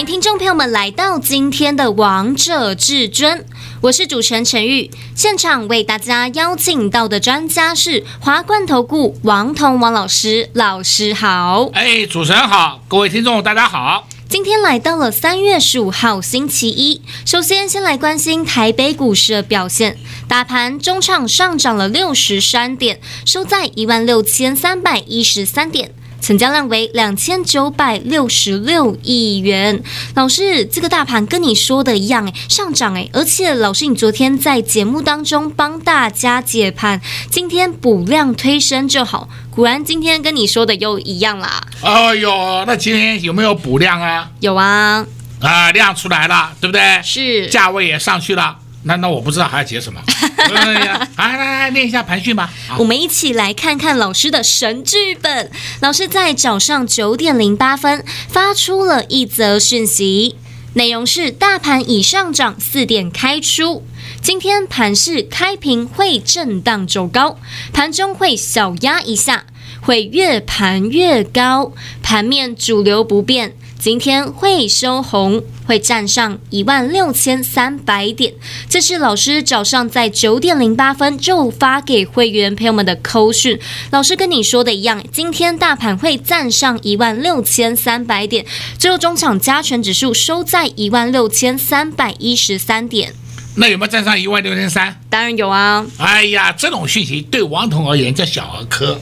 [0.00, 3.38] 迎听众朋友们来到今天的《王者至尊》，
[3.82, 4.90] 我是主持人陈玉。
[5.14, 11.68] 现场为大家邀请到的专家是华冠投顾王彤王老师，老师好。
[11.74, 14.08] 哎，主持人好，各位听众大家好。
[14.26, 25.92] 今天来到了三月十五号星期一，首先先来关心台北股市的表现，大盘中场上涨了六十三点，收在一万六千三百一十三点。
[26.20, 29.82] 成交量为两千九百六十六亿元。
[30.14, 37.00] 老师，这个大盘跟你说的一样，哎，上涨哎，而且老师，你昨天在节目当中帮大家解盘，
[37.30, 39.28] 今天补量推升就好。
[39.50, 41.60] 果然今天跟你说的又一样啦。
[41.82, 44.30] 哎呦，那今天有没有补量啊？
[44.40, 45.04] 有啊，
[45.40, 47.00] 啊，量出来了，对不对？
[47.02, 48.56] 是，价位也上去了。
[48.84, 50.00] 那那我不知道还要解什么？
[50.50, 52.50] 来来来，念一下盘讯吧。
[52.78, 55.50] 我们一起来看看老师的神剧本。
[55.80, 60.36] 老师在早上九点零八分发出了一则讯息，
[60.74, 63.84] 内容是：大盘已上涨四点开出，
[64.22, 67.38] 今天盘势开平会震荡走高，
[67.72, 69.44] 盘中会小压一下，
[69.82, 71.72] 会越盘越高，
[72.02, 73.54] 盘面主流不变。
[73.80, 78.34] 今天会收红，会站上一万六千三百点。
[78.68, 83.58] 这是老师早上在九点零八分就发给会员朋友们的扣讯。
[83.90, 88.44] 老师跟你说的一样，今天大盘会站上一万六千三百点，
[88.78, 93.14] 最后中场加权指数收在一万六千三百一十三点。
[93.56, 95.00] 那有没有站上一万六千三？
[95.08, 95.86] 当然有啊！
[95.96, 99.00] 哎呀，这种讯息对王彤而言叫小儿科。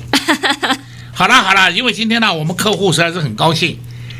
[1.12, 3.76] 好了好了，因为今天呢，我们客户实在是很高兴。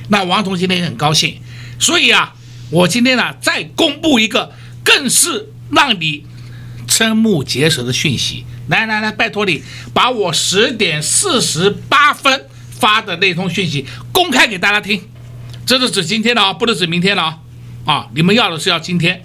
[0.09, 1.41] 那王彤今天也很高兴，
[1.79, 2.35] 所以啊，
[2.71, 4.53] 我今天呢再公布一个
[4.85, 6.25] 更是让你
[6.87, 8.45] 瞠目结舌的讯息。
[8.69, 9.63] 来来来，拜托你
[9.95, 15.03] 把我十点四十八分发的那通讯息公开给大家听。
[15.65, 17.39] 这是指今天的啊，不是指明天的啊。
[17.85, 19.25] 啊，你们要的是要今天。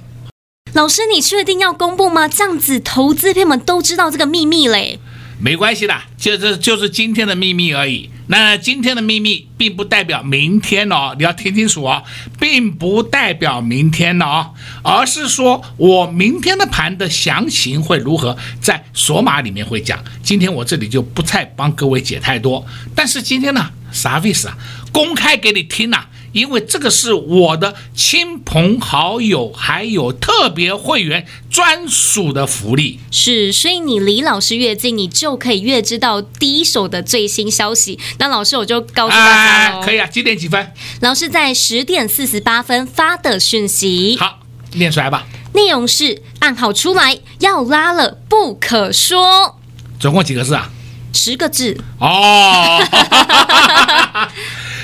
[0.74, 2.28] 老师，你确定要公布吗？
[2.28, 5.00] 这样子投资朋友们都知道这个秘密嘞。
[5.44, 8.10] 没关系的，就这就是今天的秘密而已。
[8.28, 12.02] 那今天的秘密并不代表明天哦，你要听清楚哦，
[12.40, 20.02] 并不代表明天哦，而是说我明天的盘的详情会如何，在索马里面会讲。
[20.24, 22.66] 今天我这里就不再帮各位解太多。
[22.96, 24.58] 但是今天呢，啥意思啊？
[24.94, 33.00] 公开给你听呐、因为这个是我的亲朋好友，还有特别会员专属的福利。
[33.12, 37.98] 是，所以你离老师越近，你就可以越知道第一手的最新消息。
[38.18, 40.72] 那老师，我就告诉大家可以啊，几点几分？
[41.02, 44.18] 老师在十点四十八分发的讯息。
[44.20, 44.40] 好，
[44.74, 45.26] 念出来吧。
[45.54, 49.60] 内容是暗号出来，要拉了不可说。
[50.00, 50.72] 总共几个字啊？
[51.14, 51.80] 十个字。
[52.00, 52.82] 哦。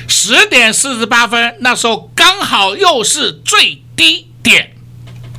[0.09, 4.75] 十点四十八分，那时候刚好又是最低点。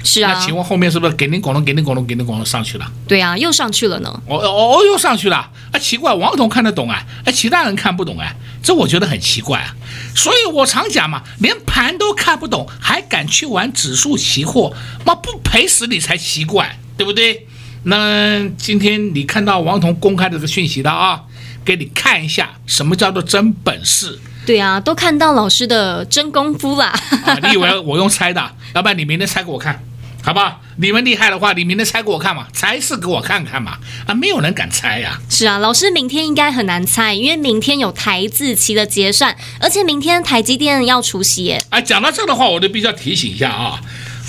[0.02, 2.90] 是啊，那请问后面是不是给您拱龙给您拱龙给您拱龙上去了？
[3.06, 4.08] 对啊，又上去了呢。
[4.26, 5.36] 哦哦哦，又上去了。
[5.72, 9.76] 啊，奇怪，王彤看得懂啊，哎，其他人看不懂哎，这我觉得很奇怪啊。
[10.14, 14.72] 所以我常讲嘛，连盘都看不懂，还敢去玩指数期货，
[15.04, 17.46] 妈不赔死你才奇怪，对不对？
[17.82, 21.24] 那今天你看到王彤公开的这个讯息了啊，
[21.62, 24.18] 给你看一下什么叫做真本事。
[24.50, 26.86] 对啊，都看到老师的真功夫啦！
[27.24, 28.50] 啊，你以为我用猜的？
[28.74, 29.80] 要不然你明天猜给我看，
[30.24, 30.60] 好不好？
[30.78, 33.78] 你们厉害的话，你明天猜给我看嘛，猜是给我看看嘛！
[34.08, 35.22] 啊，没有人敢猜呀、啊。
[35.30, 41.62] 是啊，老师明天应该很难猜，因为明天有台自期的结算，而且明天台积电要除息耶。
[41.68, 43.80] 啊，讲到这个的话，我就必须要提醒一下啊，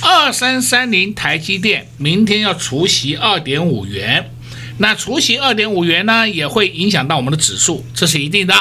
[0.03, 4.29] 二三三零台积电明天要除息二点五元，
[4.77, 8.53] 那除息二点五元呢，也会影响到我们的指数，这是一定的。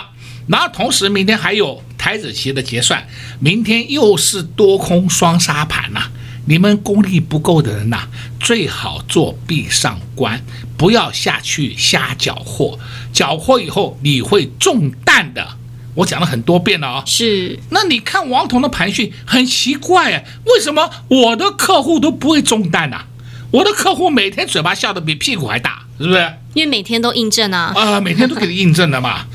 [0.46, 3.06] 然后同时，明天还有台子期的结算，
[3.38, 6.10] 明天又是多空双杀盘呐、啊。
[6.46, 8.08] 你们功力不够的人呐、啊，
[8.40, 10.42] 最好做闭上关，
[10.76, 12.78] 不要下去瞎搅和。
[13.12, 15.46] 搅和以后你会中弹的。
[15.94, 17.02] 我讲了很多遍了啊。
[17.06, 17.58] 是。
[17.70, 23.06] 那你看王彤的盘讯很奇怪啊，为什么我的客户都不会中弹呢、啊？
[23.52, 26.34] 我的客户每天嘴巴笑得比屁股还大，是不是？
[26.54, 27.72] 因为每天都印证啊。
[27.76, 29.26] 啊，每天都给你印证的嘛。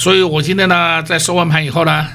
[0.00, 2.06] 所以我今天呢，在收完盘以后呢，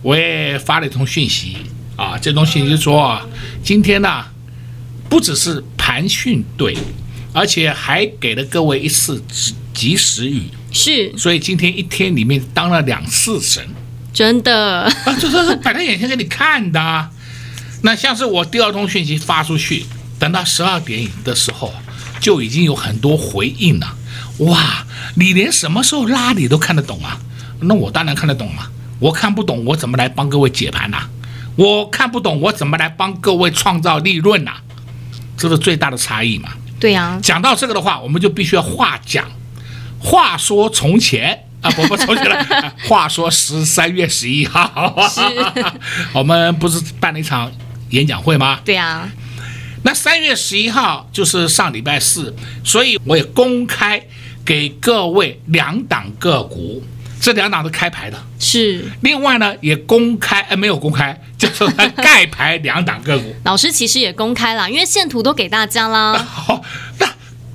[0.00, 1.56] 我也发了一通讯息
[1.96, 2.16] 啊。
[2.16, 3.26] 这通讯息说啊，
[3.64, 4.26] 今天呢，
[5.08, 6.78] 不只是盘讯对，
[7.32, 9.20] 而且还给了各位一次
[9.74, 10.44] 及时雨。
[10.70, 13.60] 是，所以今天一天里面当了两次神，
[14.14, 17.10] 真的啊，这这是摆在眼前给你看的。
[17.82, 19.84] 那像是我第二通讯息发出去，
[20.20, 21.74] 等到十二点的时候，
[22.20, 23.96] 就已经有很多回应了。
[24.38, 27.18] 哇，你连什么时候拉你都看得懂啊？
[27.60, 28.70] 那我当然看得懂了。
[28.98, 31.02] 我看不懂，我怎么来帮各位解盘呐？
[31.56, 34.52] 我看不懂，我怎么来帮各位创造利润呐？
[35.36, 36.50] 这是最大的差异嘛？
[36.80, 37.18] 对呀。
[37.22, 39.24] 讲到这个的话，我们就必须要话讲。
[39.98, 42.46] 话说从前啊，不不，从前了。
[42.88, 44.94] 话说十三月十一号，
[46.12, 47.50] 我们不是办了一场
[47.90, 48.60] 演讲会吗？
[48.64, 49.08] 对呀。
[49.82, 54.02] 那三月十一号就是上礼拜四，所以我也公开
[54.46, 56.82] 给各位两档个股。
[57.18, 58.84] 这两档是开牌的，是。
[59.00, 61.66] 另外呢，也公开，呃，没有公开， 就是
[61.96, 63.34] 盖牌两档个股。
[63.42, 66.14] 老师其实也公开了，因为线图都给大家啦。
[66.22, 66.62] 好，
[66.98, 67.08] 那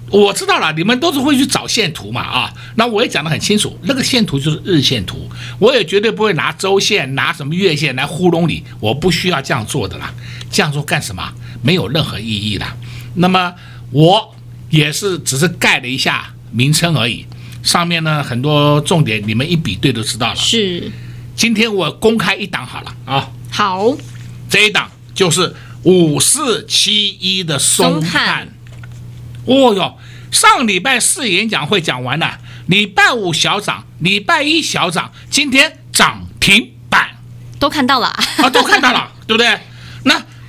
[0.09, 5.29] 我知道了，你们都是会去找线图嘛，啊，那我也讲得很清楚，那个线图就是日线图，
[5.59, 10.11] 我也绝对不会拿周线、拿什么月线来糊弄你，我不需要这样做的啦，
[10.51, 11.31] 这样做干什么？
[11.61, 12.65] 没有任何意义的。
[13.13, 13.53] 那么
[13.91, 14.35] 我
[14.71, 17.25] 也是只是盖了一下名称而已。
[17.63, 20.35] 上面呢，很多重点，你们一比对都知道了。
[20.35, 20.91] 是，
[21.35, 23.29] 今天我公开一档好了啊。
[23.51, 23.95] 好，
[24.49, 28.47] 这一档就是五四七一的松汉。
[29.45, 29.97] 哦哟，
[30.31, 37.09] 上礼拜四演讲会讲完了，礼拜五小涨，礼拜一小涨，今天涨停板，
[37.59, 39.59] 都看到了啊，都看到了，对不对？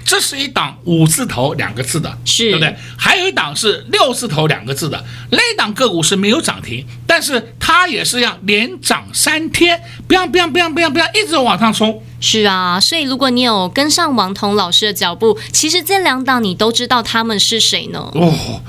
[0.05, 0.13] 那。
[0.13, 2.77] 这是一档五字头两个字的，是对不对？
[2.99, 12.03] 还有一档是六字头两个字的，那档个股是没有涨停，但是它也是要连涨三天，biang biang biang biang biang，一直往上冲。
[12.21, 18.11] 是啊，所以如果你有跟上王彤老师的脚步，其实这两档你都知道他们是谁呢？
[18.13, 18.61] 哦，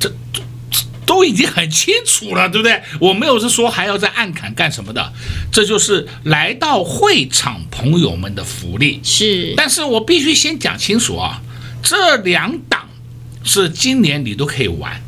[0.00, 0.12] 这。
[1.08, 2.82] 都已经很清楚了，对不对？
[3.00, 5.10] 我没有是说还要在暗砍干什么的，
[5.50, 9.00] 这就是来到会场朋友们的福利。
[9.02, 11.40] 是，但是我必须先讲清楚啊，
[11.82, 12.86] 这两档
[13.42, 15.02] 是今年你都可以玩，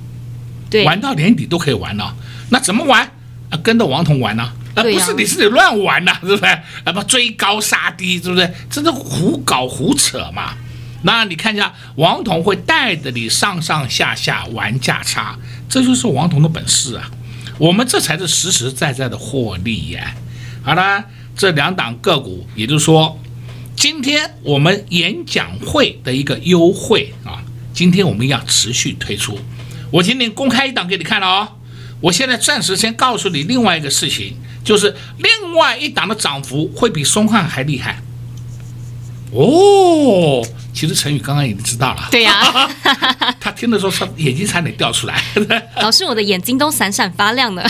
[0.70, 2.16] 对，玩到年底都可以玩了。
[2.48, 3.02] 那怎么玩？
[3.50, 4.50] 啊，跟着王彤玩呢？
[4.74, 6.44] 啊，不是你自己乱玩呢，是不是？
[6.46, 8.50] 啊，不追高杀低，是不是？
[8.70, 10.54] 这是胡搞胡扯嘛。
[11.02, 15.38] 那你看一下，王彤会带着你上上下下玩价差，
[15.68, 17.10] 这就是王彤的本事啊！
[17.58, 20.14] 我们这才是实实在在的获利呀！
[20.62, 21.04] 好了，
[21.36, 23.18] 这两档个股，也就是说，
[23.74, 27.42] 今天我们演讲会的一个优惠啊，
[27.72, 29.38] 今天我们要持续推出。
[29.90, 31.48] 我今天公开一档给你看了哦。
[32.02, 38.02] 我现在暂时先告诉你另外一个事情，就是另外一档的涨幅会比松汉还厉害
[39.32, 40.46] 哦。
[40.72, 42.70] 其实陈宇刚刚已经知道了，对呀、啊，
[43.40, 45.22] 他听的时候，他眼睛差点掉出来。
[45.82, 47.62] 老师，我的眼睛都闪闪发亮了。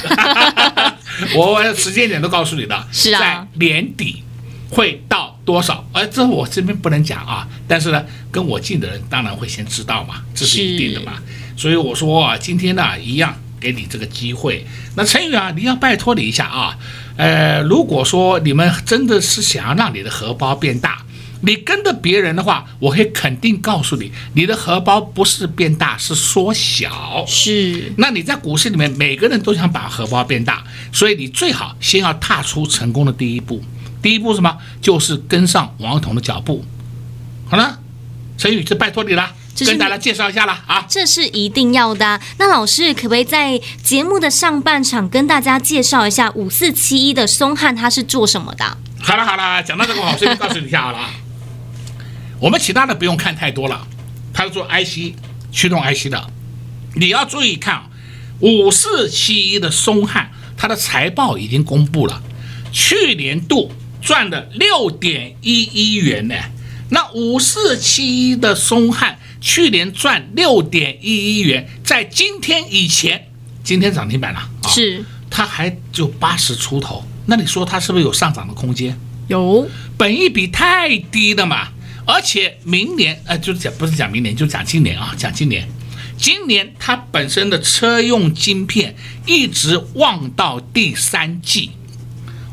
[1.35, 4.23] 我时间点都告诉你的，是啊，在年底
[4.69, 5.85] 会到多少？
[5.93, 7.49] 哎，这我这边不能讲啊。
[7.67, 11.15] 但是呢，跟我近的人当然会先知道嘛，这是一定的嘛。
[11.57, 14.65] 所以我说啊，今天呢，一样给你这个机会。
[14.95, 16.77] 那陈宇啊，你要拜托你一下啊。
[17.17, 20.99] 呃，如果说你们真的是想要让你的荷包变大。
[21.43, 27.25] 你跟着别人的话，我可以肯定告诉你，你的荷包不是变大，是缩小。
[27.27, 27.93] 是。
[27.97, 33.63] 那你在股市里面，每个人都想把荷包变大，所以你最好先要踏出成功的第一步。
[34.03, 34.59] 第一步什么？
[34.81, 36.65] 就是跟上王彤的脚步。
[37.49, 37.79] 好了，
[38.39, 39.33] 陈宇就拜托你了，
[39.67, 40.85] 跟大家介绍一下了啊。
[40.89, 42.21] 这是一定要的。
[42.39, 48.77] 那老师可不可以在节目的上半场跟大家介绍一下五四七一的松汉，他是做什么的？
[49.03, 50.99] 好了好了，讲到这个，我顺便告诉你一下好了。
[52.41, 53.87] 我们其他的不用看太多了，
[54.33, 55.15] 他是做 IC
[55.53, 56.31] 驱动 IC 的，
[56.95, 57.83] 你要注意看，
[58.41, 62.23] 五四七一的松汉，它的财报已经公布了，
[62.73, 63.71] 去年度
[64.01, 66.35] 赚了六点一一元呢。
[66.89, 73.29] 那五四七一的松汉去年赚六点一一元，在今天以前，
[73.63, 78.99] 今天涨停板了，是，它还就八十出头，那你说它是不是有上涨的空间？
[79.29, 79.69] 有，
[79.99, 81.69] 本益比太低了嘛。
[82.07, 85.69] 而且明年，呃，就讲不是讲明年，就讲今年啊，讲今年，
[86.17, 88.95] 今年它本身的车用晶片
[89.27, 91.71] 一直旺到第三季，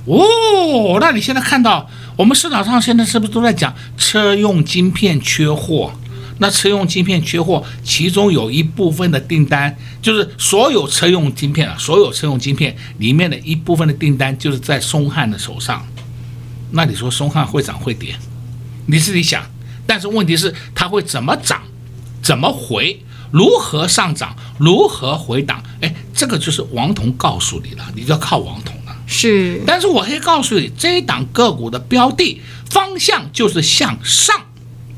[0.06, 5.94] 哦，那你现在看到我们市场上现在是不是都在讲车用晶片缺货？
[6.39, 15.84] 那车用晶片缺货，其中有一部分的订单就是所有车用晶片啊，所有车用晶片里面的一部分的订单就是在松汉的手上，
[16.70, 18.16] 那你说松汉会涨会跌？
[18.88, 19.44] 你自己想，
[19.86, 21.62] 但是问题是它会怎么涨，
[22.22, 23.03] 怎么回？
[23.29, 24.36] 如何上涨？
[24.58, 25.62] 如何回档？
[25.82, 28.96] 哎，这个就是王彤告诉你了，你就要靠王彤了。
[29.06, 34.34] 是，但是我可以告诉你，这一档个股的标的方向就是向上，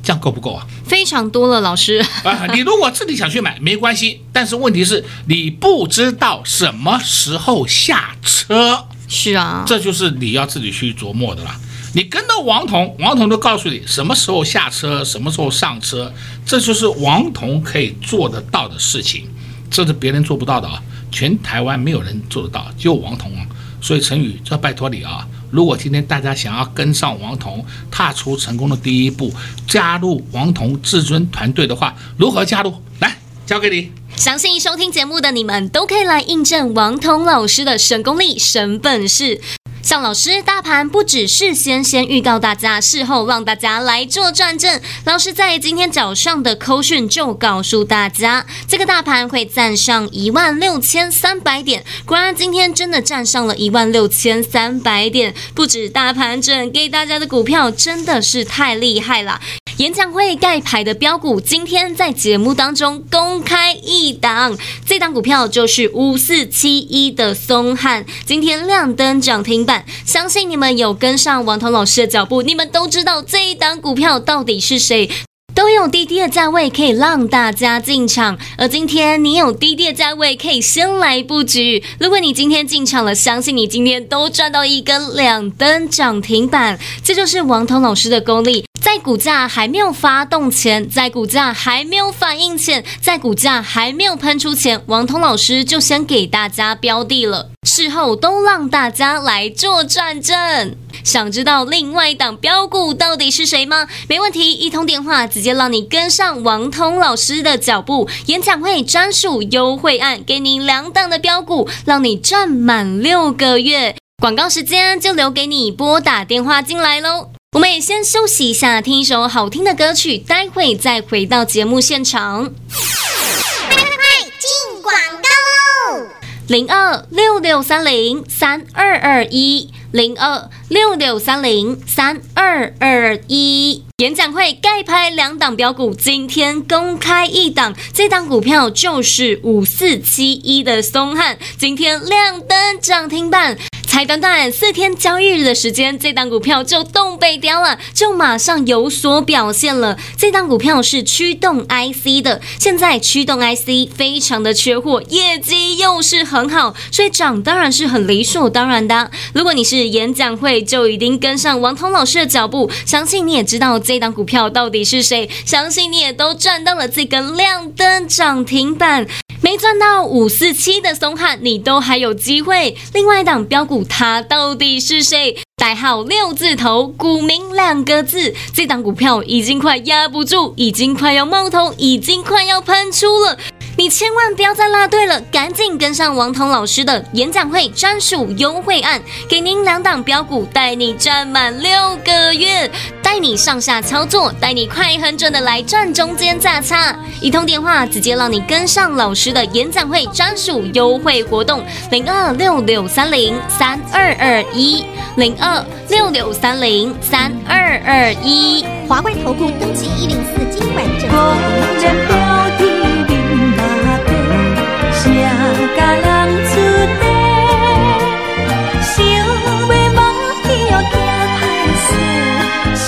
[0.03, 0.65] 这样够不够啊？
[0.85, 8.85] 非常多了，老师 啊，你如果自己想去买没关系，但是问题是你不知道什么时候下车。
[9.07, 11.59] 是啊，这就是你要自己去琢磨的啦。
[11.93, 16.13] 你跟着王彤，王彤都告诉你什么时候下车，什么时候上车，
[16.45, 19.27] 这就是王彤可以做得到的事情，
[19.71, 20.81] 这是别人做不到的啊！
[21.11, 23.45] 全台湾没有人做得到，只有王彤啊！
[23.81, 25.27] 所以陈宇，这拜托你啊！
[25.49, 29.33] 如果今天大家想要跟上王彤，踏出成功的第一步，
[29.67, 32.71] 加入王彤至尊团队的话，如何加入？
[32.99, 33.17] 来，
[33.47, 33.91] 交给你。
[34.15, 39.41] 相信收听节目的你们都可以来印证王彤老师的神功力、神本事。
[39.89, 44.79] 向老师，大盘不只是先先预告大家，事后让大家来做转正。
[45.03, 51.83] 老师在今天早上的扣讯就告诉大家，这个大盘会站上一万六千三百点。
[52.05, 55.33] 果然，今天真的站上了一万六千三百点。
[55.55, 59.41] 不止大盘整，给大家的股票真的是太厉害了。
[59.79, 69.85] 演讲会盖牌的标股，今天在节目当中公开一档，这档股票就是五四七一的松汉，今天亮灯涨停板。
[70.05, 75.09] 相信你们有跟上王彤老师的脚步，你们都知道这一档股票到底是谁，
[75.55, 78.37] 都有低低的价位可以让大家进场。
[78.57, 81.81] 而今天你有低低的价位可以先来布局。
[82.01, 86.77] 如果你今天进场了，相信你今天都赚到一根亮灯涨停板。
[87.01, 88.65] 这就是王彤老师的功力。
[88.81, 100.75] 在股价还没有发动前，在股价还没有反应前，在股价还没有喷出前，王通老师就先给大家标的了，事后都让大家来做转正。
[101.03, 103.87] 想知道另外一档标股到底是谁吗？
[104.07, 108.09] 没问题，一通电话直接让你跟上王通老师的脚步。
[108.27, 113.95] 演讲会专属优惠案，给你两档的标股，让你赚满六个月。
[114.21, 117.29] 广告时间就留给你拨打电话进来喽。
[117.51, 122.43] 我们也先休息一下，听一首好听的歌曲，待会再回到节目现场。
[122.43, 126.07] 快快快，进广告喽！
[126.47, 133.83] 零二六六三零三二二一，零二六六三零三二二一。
[133.97, 143.57] 演讲会盖拍两档标股，今天公开一档，这档股票就是五四七一的松汉，今天亮灯涨停板。
[143.89, 149.97] 才短短四天交易日的时间，这档股票就动北调了，就马上有所表现了。
[150.15, 159.09] 这档股票是驱动 IC 的，现在驱动 IC 非常的缺货，业绩又是很好，所以涨当然是很理所当然的。
[159.33, 169.07] 如果你是演讲会，就一定跟上王彤老师的脚步，相信你也知道这档股票到底是谁，相信你也都赚到了这根亮灯涨停板。
[169.41, 172.75] 没赚到五四七的松汉，你都还有机会。
[172.93, 175.37] 另外一档标股，他到底是谁？
[175.55, 178.33] 代号六字头，股民两个字。
[178.53, 183.37] 这张股票已经快压不住，已经快要冒头，已经快要喷出了。
[183.79, 192.69] 你千万不要再落队了，赶紧跟上王彤老师的演讲会专属优惠案，给您两档标股，带你赚满六个月，
[193.01, 196.93] 带你上下操作，带你快狠准的来赚中间价差。
[197.21, 204.83] 一通电话直接让你跟上老师的演讲会专属优惠活动，零二六六三零三二二一，
[205.15, 212.28] 零二六六三零三二二一，华冠投顾登记一零四金管证。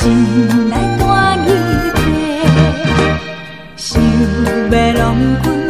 [0.01, 1.03] 心内带
[1.45, 1.47] 入
[1.93, 2.01] 去，
[3.77, 4.01] 想
[4.71, 5.60] 要让。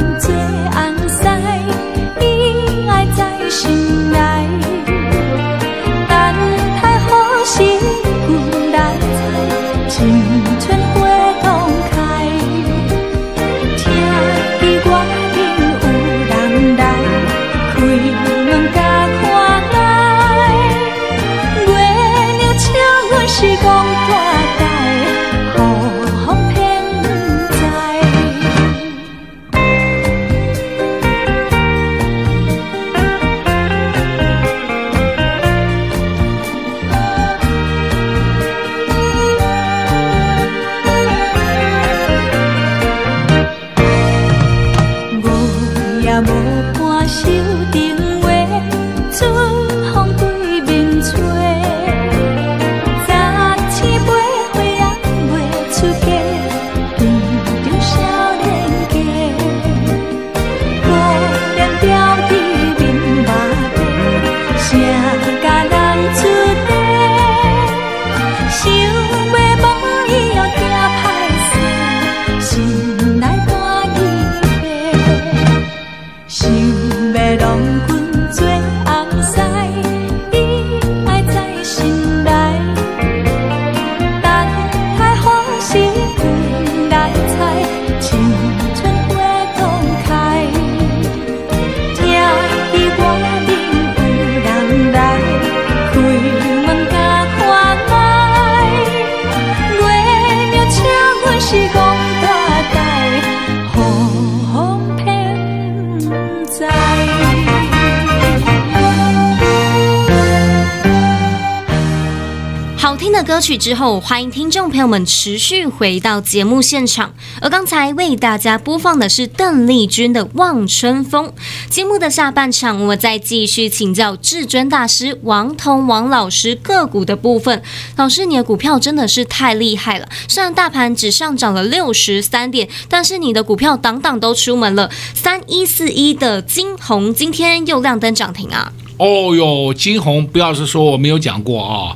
[113.23, 117.13] 歌曲之后，欢迎听众朋友们持续回到节目现场。
[117.39, 121.27] 而刚才为大家播放的是邓丽君的《望春风》。
[121.69, 127.61] 节目的下半场，我再继续请教至尊大师王彤王老师个股的部分。
[127.95, 130.07] 老师，你的股票真的是太厉害了！
[130.27, 134.89] 虽然大盘只上涨了六十三点，但是你的股票档档都出门了。
[135.13, 138.73] 三一四一的金红今天又亮灯涨停啊！
[138.97, 141.95] 哦哟，金红不要是说我没有讲过啊、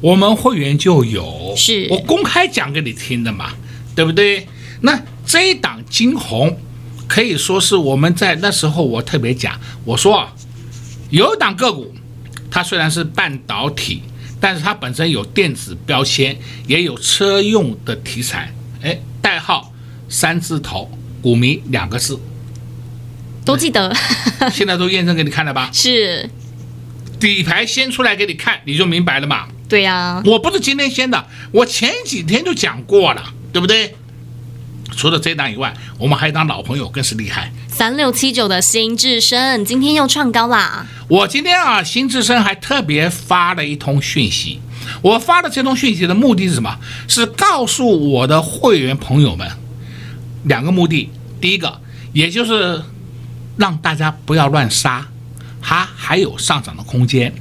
[0.00, 3.52] 我们会员就有，是我公开讲给你听的嘛，
[3.94, 4.46] 对不对？
[4.82, 6.58] 那这一档金红
[7.08, 10.34] 可以说是我们在那时候我特别讲，我说啊，
[11.10, 11.94] 有一档个股，
[12.50, 14.02] 它虽然是半导体，
[14.38, 16.36] 但是它本身有电子标签，
[16.66, 19.72] 也有车用的题材，哎，代号
[20.08, 20.90] 三字头，
[21.22, 22.20] 股民两个字，
[23.44, 23.94] 都记得，
[24.52, 25.70] 现在都验证给你看了吧？
[25.72, 26.28] 是
[27.18, 29.48] 底牌先出来给你看，你就明白了嘛。
[29.68, 33.96] 对呀、啊，我不是今天先的，我前几天就讲过了，对不对？
[34.96, 40.86] 除了这档以外，我们还有一档老朋友更是厉害，三六七九的新智深今天又创高啦。
[41.08, 44.60] 我今天啊，新智深还特别发了一通讯息，
[45.02, 46.78] 我发的这通讯息的目的是什么？
[47.08, 49.50] 是告诉我的会员朋友们
[50.44, 51.80] 两个目的，第一个，
[52.12, 52.80] 也就是
[53.56, 55.04] 让大家不要乱杀，
[55.60, 57.32] 它还有上涨的空间；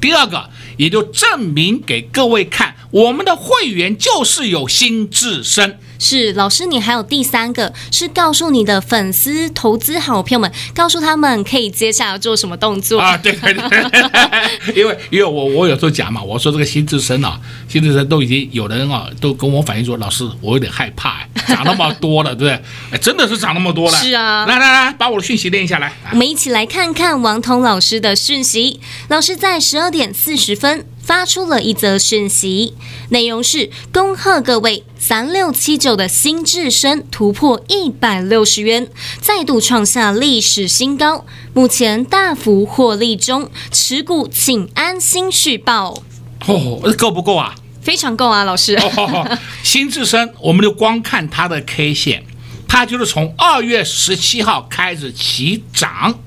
[0.00, 0.48] 第二个。
[0.76, 5.78] 也就证明给各位看，我们的会员就是有心至深。
[6.00, 13.16] 是老师，你还有第三个是告诉你的粉丝、投资好朋友们，告诉他们可以接下来做什么动作啊？
[13.18, 22.52] 对对对，因为 因为我我有时候讲嘛，我说这个新智深啊，新智深都已经有人啊都跟我反映说，老师我有点害怕，涨那么多了，对不对？
[22.92, 23.98] 哎，真的是涨那么多了。
[23.98, 25.92] 是啊，来来来，把我的讯息念下来。
[26.12, 28.80] 我们一起来看看王彤老师的讯息。
[29.08, 30.86] 老师在十二点四十分。
[31.02, 32.74] 发出了一则讯息，
[33.08, 38.88] 内容是恭贺各位三六七九的新智深突破一百六十元，
[39.20, 46.02] 再度创下历史新高，目前大幅获利中，持股请安心续报。
[46.46, 47.54] 哦，够不够啊？
[47.82, 48.76] 非常够啊，老师。
[48.76, 52.24] 哦、 新智深，我们就光看它的 K 线，
[52.68, 56.18] 它就是从二月十七号开始起涨。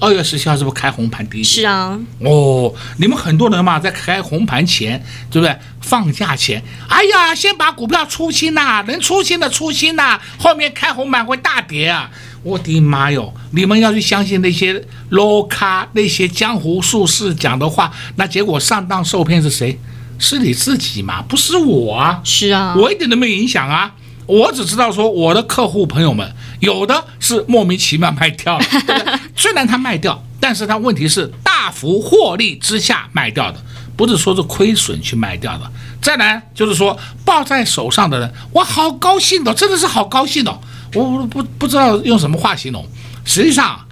[0.00, 1.44] 二月十七号是不是开红盘第一？
[1.44, 1.98] 是啊。
[2.20, 5.56] 哦，你们很多人嘛，在开红盘前，对不对？
[5.80, 12.10] 放假前，哎呀，先把股票出清呐，能出清的出清呐，后面开红盘会大跌啊！
[12.42, 19.78] 我的妈哟，你们要去相信那些 low 咖那些江湖术士讲的话，那结果上当受骗是谁？
[20.18, 22.20] 是你自己嘛，不是我啊。
[22.24, 23.92] 是啊，我一点都没影响啊。
[24.26, 33.62] 我只知道说，我的客户朋友们有的是莫名其妙卖掉了，对 对虽然他卖掉，但是他问题是大幅获利之下卖掉的，
[33.96, 35.70] 不是说是亏损去卖掉的。
[36.02, 40.60] 再来就是说抱在手上的人，我好高兴的，真的是好高兴的，
[40.94, 42.86] 我不不知道用什么话形容。
[43.24, 43.86] 实际上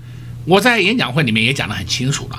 [0.44, 2.38] 我在演讲会里面也讲得很清楚了，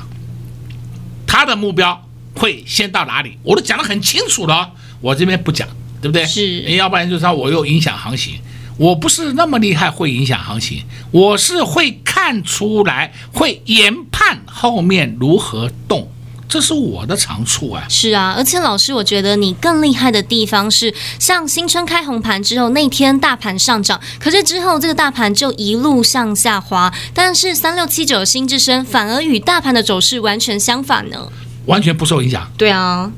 [1.25, 2.05] 他的目标
[2.35, 5.67] 会先到哪里，我都讲得很清楚了，我这边不讲。
[6.05, 6.23] 对不对？
[6.23, 8.35] 是，要不然就是说我又影响行情，
[8.77, 16.07] 我不是那么厉害会影响行情，我是会看出来，会研判后面如何动，
[16.47, 17.83] 这是我的长处啊。
[17.89, 31.27] 是啊，而且老师，我觉得你更厉害的地方是，像新春开红盘之后那天大盘上涨，可是之后这个大盘就一路向下滑，但是三六七九的新之声反而与大盘的走势完全相反呢，
[31.65, 32.47] 完全不受影响。
[32.55, 33.11] 对啊。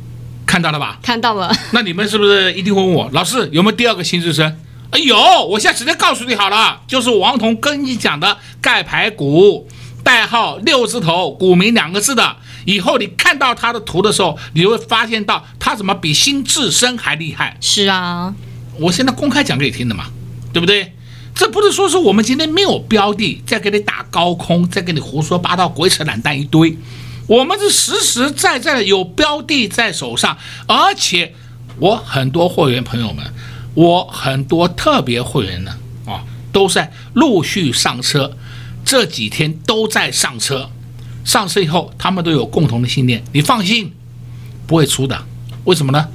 [0.48, 0.98] 看到了吧？
[1.04, 1.56] 看到了。
[1.72, 4.58] 那你们是不是一定会问我，老师有没有第二个新至升？
[4.90, 9.68] 哎呦，我现在直接告诉你好了，就是王彤跟你讲的盖牌股，
[10.02, 12.38] 代号六字头，股民两个字的。
[12.66, 17.58] 以后你看到它的图的时候，你会发现到它怎么比新智深还厉害。
[17.60, 18.34] 是啊，
[18.80, 20.06] 我现在公开讲给你听的嘛，
[20.54, 20.94] 对不对？
[21.36, 26.76] 这不是说是我们今天没有标的，再给你打高空，再给你胡说八道、鬼扯懒蛋一堆。
[27.28, 31.34] 我们是实实在在的有标的在手上，而且
[31.78, 33.26] 我很多会员朋友们，
[33.74, 38.36] 我很多特别会员呢，啊，都在陆续上车，
[38.86, 40.70] 这几天都在上车，
[41.26, 43.94] 上车以后他们都有共同的信念，你放心，
[44.66, 45.26] 不会出的，
[45.66, 46.08] 为什么呢？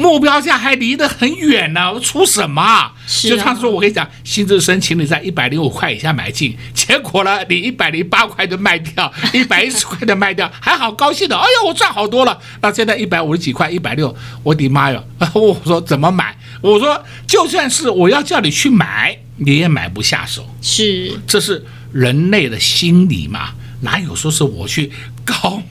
[0.00, 2.62] 目标价还离得很远呢，我出什么？
[2.62, 12.38] 啊、就他说，我跟你讲，新智深请你在一百零五块以下买进，结果呢，你一百零八块就卖掉， 一百一十块的卖掉，还好高兴的，哎呦，我赚好多了。
[12.62, 15.04] 那现在一百五十几块，一百六，我的妈呀！
[15.34, 16.34] 我说怎么买？
[16.62, 20.48] 我说就算是我要叫你去买，你也买不下手。
[20.62, 23.50] 是，这是人类的心理嘛？
[23.82, 24.90] 哪有说是我去
[25.24, 25.62] 高？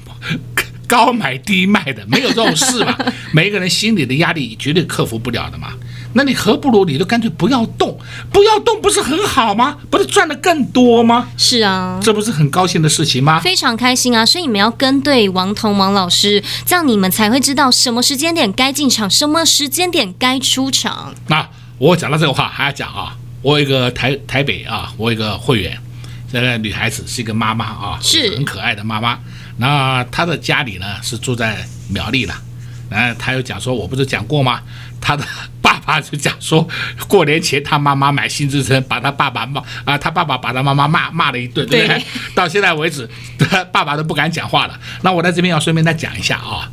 [0.90, 2.98] 高买低卖的，没有这种事嘛。
[3.32, 5.72] 每一个人心里的压力绝对克服不了的嘛。
[6.14, 7.96] 那你何不如你就干脆不要动，
[8.34, 9.78] 不要动不是很好吗？
[9.92, 11.28] 不是赚的更多吗？
[11.38, 13.40] 是啊，这不是很高兴的事情吗？
[13.40, 14.26] 非常开心啊！
[14.26, 21.14] 所以你们要跟对王彤王老师，这样你们才会知道什么时间点该进场，什么时间点该出场。
[21.28, 21.48] 那
[21.78, 25.78] 我讲到这个话还要讲啊，我有一个台台北啊，我有一个会员，
[26.34, 29.20] 这个女孩子是一个妈妈啊，是很可爱的妈妈。
[29.60, 32.34] 那他的家里呢是住在苗栗了，
[32.90, 34.62] 然后他又讲说，我不是讲过吗？
[35.00, 35.24] 他的。
[35.62, 36.68] 爸爸就讲说，
[37.08, 42.00] 过年前他妈妈买新之声，把他爸爸骂啊，他爸爸把他妈妈骂骂了一顿，对不对？
[42.00, 44.80] 对，到现在为止，他爸爸都不敢讲话了。
[45.04, 46.72] 那我在这边要顺便再讲一下啊，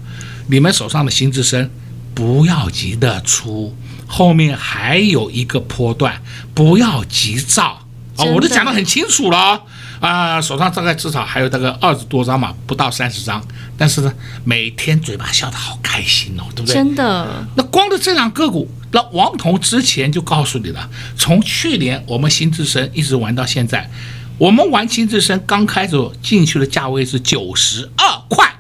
[0.49, 1.71] 你们手上的新之声
[2.15, 6.23] 不要急着出，后面还有一个波段，
[6.55, 7.83] 不要急躁
[8.17, 9.63] 啊，我都讲得很清楚了。
[10.01, 13.43] 啊，手上大概至少还有大概二十多张嘛，不到三十张，
[13.79, 14.13] 但是呢，
[14.45, 16.75] 每天嘴巴笑得好开心哦，对不对？
[16.75, 17.47] 真的。
[17.57, 23.91] 那光的这两个股，那王彤之前就告诉你了，从去年我们新智深一直玩到现在，
[24.39, 28.57] 我们玩新智深刚开始进去的价位是九十二块，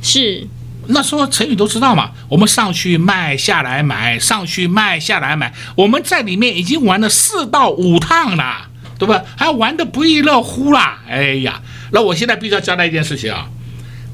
[0.00, 0.46] 是。
[0.86, 8.68] 那时候成语都知道嘛，我们上去卖，下来买，上去卖，下来买，我们在里面已经玩了四到五趟了。
[8.98, 9.22] 对吧？
[9.36, 11.00] 还玩的不亦乐乎啦！
[11.08, 11.60] 哎呀，
[11.92, 13.48] 那我现在必须要交代一件事情啊，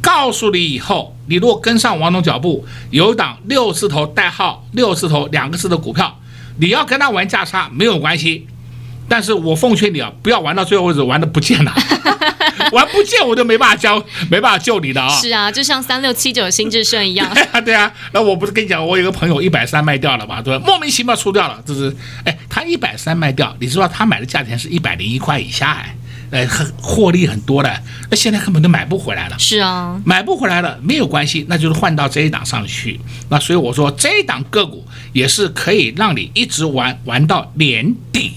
[0.01, 6.19] 告诉你以后，你如果跟上王总脚步，有一档六字头代号六字头两个字的股票，
[6.59, 8.47] 你要跟他玩价差没有关系。
[9.09, 11.73] 但是我奉劝你啊，不要玩到最后为止玩的不见了，
[12.73, 15.09] 玩不见我就没办法教，没办法救你的啊。
[15.21, 17.33] 是啊，就像三六七九的新智胜一样。
[17.35, 17.93] 对啊，对啊。
[18.13, 20.65] 那我不是跟你讲，我有个朋友一百三卖掉了嘛，对吧？
[20.67, 25.95] 莫名其妙出掉了，就是哎，他一百三卖掉，你知道他买的价钱是一百零一块以下哎，
[26.31, 29.39] 哎，很获利很多的，那现在根本都买不回来了。
[29.39, 33.01] 是啊，买不回来了没有关系，那就是换到这一档上去。
[33.29, 38.33] 那所以我说这一档个股也是可以让你一直玩玩到年底。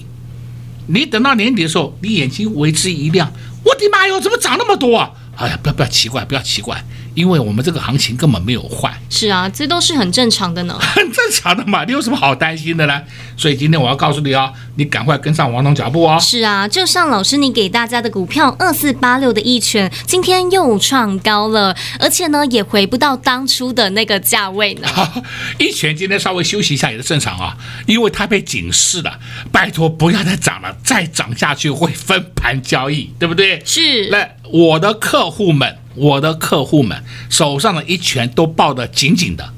[0.86, 3.32] 你等到年底的时候，你眼睛为之一亮，
[3.64, 5.16] 我的妈哟，怎么涨那么多？
[5.36, 6.84] 哎呀，不要不要奇怪，不要奇怪。
[7.14, 13.02] 因为我们这个行情根本没有坏，是啊，这都是很正常的呢， 很正常的嘛，你有什么好担心的呢？
[13.36, 16.18] 所以今天我要告诉你哦，你赶快跟上王总脚步哦。
[16.20, 24.88] 是啊，就像老师你给大家的股票二四八六的一拳，今天又创高了，而且呢也回不到当初的那个价位呢。
[25.58, 29.18] 一拳今天稍微休息一下也是正常啊，因为它被警示了，
[29.52, 33.62] 拜托不要再涨了，再涨下去会分盘交易，对不对？
[33.64, 34.08] 是。
[34.08, 35.78] 来，我的客户们。
[35.96, 39.48] 我的客户们手上的一拳都抱得紧紧的，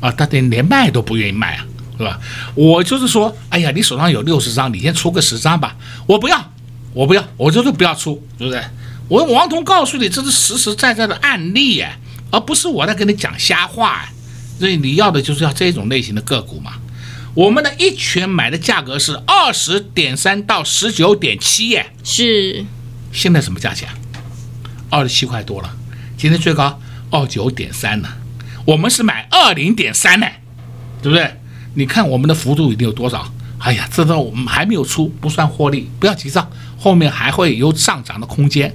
[0.00, 1.66] 啊，他连连卖都不愿意卖啊，
[1.98, 2.18] 是吧？
[2.54, 5.76] 我就是说，哎呀，你手上有六十张，你先出个十张吧。
[6.06, 6.42] 我不要，
[6.94, 8.64] 我不要，我就是不要出，对不对？
[9.08, 11.98] 我王彤告诉你，这是实实在在的案例哎，
[12.30, 14.12] 而不是我在跟你讲瞎话哎。
[14.58, 16.72] 所以你要的就是要这种类型的个股嘛。
[17.34, 22.64] 我们的一拳买的价格是二十点三到十九点七耶，是。
[23.12, 23.86] 现在什么价钱？
[24.90, 25.70] 二十七块多了，
[26.16, 28.08] 今天最高二九点三呢，
[28.64, 30.26] 我们是买二零点三呢，
[31.02, 31.40] 对不对？
[31.74, 33.32] 你看我们的幅度已经有多少？
[33.58, 38.74] 哎呀，这都我们还没有出，不算获利，不要急躁，后面还会有上涨的空间。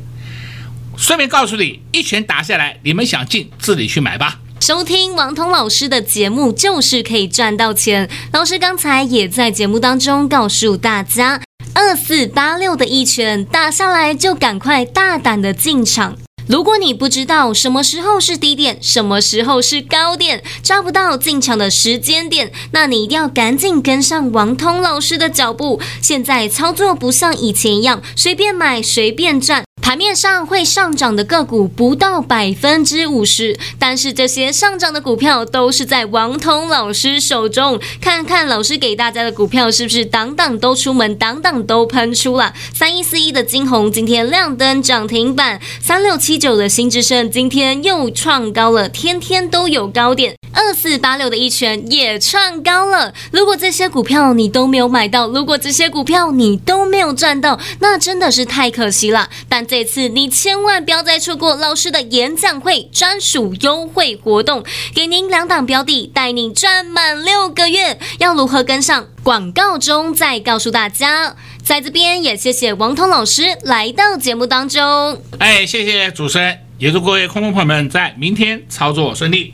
[0.98, 4.40] 顺便告诉你，一拳打下来，你们想进自己去买吧。
[4.60, 8.10] 收听王彤老师的节目就是可以赚到钱。
[8.34, 11.40] 老师刚才也在节目当中告诉大家。
[11.74, 16.18] 二四八六的一拳打下来，就赶快大胆的进场。
[16.48, 25.80] 如果你不知道什么时候是低点，什么时候是高点，抓不到进场的时间点，那你一定要赶紧跟上王通老师的脚步。
[26.02, 29.64] 现在操作不像以前一样随便买随便赚。
[29.90, 37.80] 盘面上会上涨的个股不到百分之五十，但是这些上涨的股票都是在王彤老师手中。
[38.00, 42.54] 看看老师给大家的股票是不是档档都出门，档档都喷出了？
[42.72, 50.36] 三一四一的晶宏今天亮灯涨停板，三六七九的新之胜今天又创高了，天天都有高点。
[50.60, 53.14] 二四八六的一拳也创高了。
[53.32, 59.30] 如果这些股票你都没有买到，如果这些股票你都没有赚到，那真的是太可惜了。
[59.48, 64.62] 但这次你千万不要再错过老师的演讲会专属优惠活动，
[64.94, 67.98] 给您两档标的，带你赚满六个月。
[68.18, 69.08] 要如何跟上？
[69.24, 71.36] 广告中再告诉大家。
[71.64, 75.22] 在这边也谢谢王彤老师来到节目当中。
[75.38, 79.54] 哎，谢谢主持人，也祝各位空空朋友们在明天操作顺利。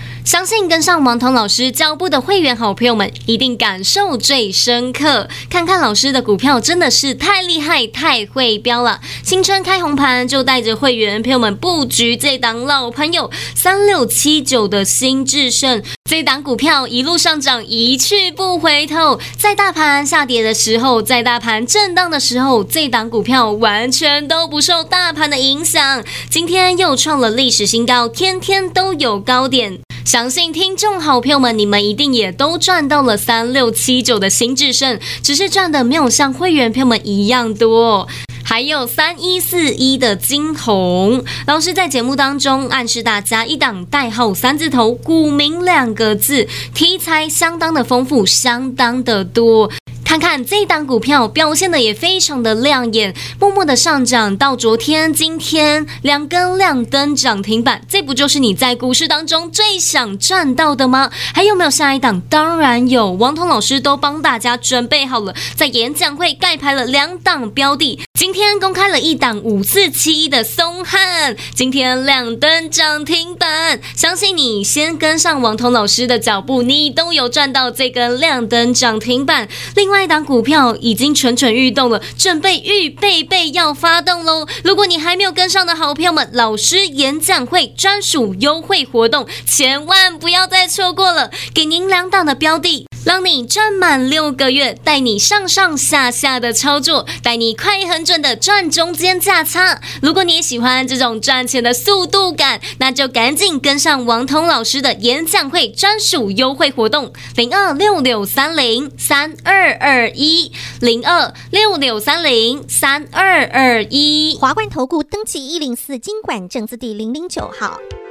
[0.31, 5.27] 相信跟上王彤老师脚步的会员好朋友们，一定感受最深刻。
[5.49, 9.01] 看看老师的股票真的是太厉害、太会飙了！
[9.25, 15.83] 新春开红盘就带着会员朋友们布局这档老朋友三六七九的新至升。
[16.09, 19.19] 这档股票一路上涨，一去不回头。
[19.37, 26.01] 在大盘下跌的时候，在大盘震荡的时候，这档股票完全都不受大盘的影响。
[26.29, 29.81] 今天又创了历史新高，天天都有高点。
[30.03, 38.07] 相信听众好朋友们，你们一定也都赚到了三六七九的新智胜，只是赚的没有像会员朋友们一样多。
[38.43, 49.71] 还有三一四一的金红，老师在节目当中暗示大家，一档代号三字头，股名两个字，题材相当的丰富，相当的多。
[50.11, 61.09] 看看这一档股票表现的也非常的亮眼，默默的上涨到昨天、今天两根亮灯涨停板，这不就是你在股市当中最想赚到的吗？
[61.33, 62.19] 还有没有下一档？
[62.29, 68.01] 当然有，王彤老师都帮大家准备好了，在演讲会盖牌了两档标的。
[68.21, 79.49] 今天公开了一档五四七一的松汉，今天亮灯涨停板，相信你先跟上王彤老师的脚步，你都有赚到这根亮灯涨停板。
[79.75, 84.47] 另外一档股票已经蠢蠢欲动了，准备预备备要发动喽！
[84.63, 92.85] 如果你还没有跟上的好朋友们，老师演讲会专属优惠活动，千万不要再错过了，给您两档的标的。
[93.03, 99.81] 让你赚满六个月，带你上上下下的操作，带你快狠准的赚中间价差。
[100.01, 114.37] 如果你也喜欢这种赚钱的速度感，那就赶紧跟上王彤老师的演讲会专属优惠活动：零二六六三零三二二一，零二六六三零三二二一。
[114.39, 117.79] 华冠投顾登记一零四金管证字第零零九号。